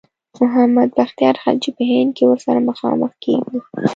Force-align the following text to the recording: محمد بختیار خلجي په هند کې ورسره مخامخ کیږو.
محمد 0.41 0.89
بختیار 0.97 1.35
خلجي 1.43 1.71
په 1.77 1.83
هند 1.91 2.09
کې 2.17 2.23
ورسره 2.27 2.59
مخامخ 2.69 3.11
کیږو. 3.23 3.57